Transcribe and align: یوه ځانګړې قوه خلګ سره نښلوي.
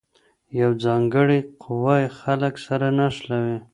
یوه 0.59 0.77
ځانګړې 0.85 1.39
قوه 1.63 1.97
خلګ 2.19 2.55
سره 2.67 2.87
نښلوي. 2.97 3.57